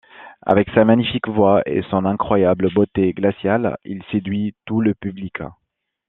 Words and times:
Avec 0.41 0.67
sa 0.73 0.83
magnifique 0.83 1.27
voix 1.27 1.61
et 1.67 1.83
son 1.91 2.05
incroyable 2.05 2.73
beauté 2.73 3.13
glaciale, 3.13 3.77
il 3.85 4.01
séduit 4.11 4.55
tous 4.65 4.81
le 4.81 4.95
public. 4.95 5.43